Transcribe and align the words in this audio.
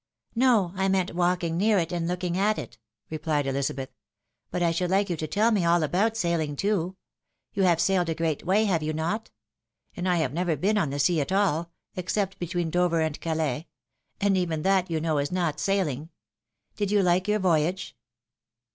"No, 0.35 0.71
I 0.75 0.87
meant 0.87 1.13
walking 1.13 1.57
near 1.57 1.77
it, 1.77 1.91
and 1.91 2.07
looking 2.07 2.35
at 2.35 2.57
it," 2.57 2.79
replied 3.11 3.45
Ehzabeth." 3.45 3.89
But 4.49 4.63
I 4.63 4.71
should 4.71 4.89
hke 4.89 5.09
you 5.09 5.17
to 5.17 5.27
tell 5.27 5.51
me 5.51 5.63
all 5.63 5.83
about 5.83 6.17
sailing 6.17 6.55
too. 6.55 6.95
You 7.53 7.61
have 7.65 7.79
sailed 7.79 8.09
a 8.09 8.15
great 8.15 8.43
way, 8.43 8.65
have 8.65 8.81
you 8.81 8.93
not? 8.93 9.29
And 9.95 10.09
I 10.09 10.15
have 10.15 10.33
never 10.33 10.55
been 10.55 10.79
on 10.79 10.89
the 10.89 10.97
sea 10.97 11.21
at 11.21 11.31
all, 11.31 11.71
except 11.95 12.39
between 12.39 12.71
Dover 12.71 12.99
and 13.01 13.21
Calais; 13.21 13.67
and 14.19 14.35
even 14.35 14.63
that, 14.63 14.89
you 14.89 14.99
know, 14.99 15.19
is 15.19 15.31
not 15.31 15.59
sailing. 15.59 16.09
Did 16.75 16.89
you 16.89 17.03
like 17.03 17.27
your 17.27 17.37
voyage 17.37 17.95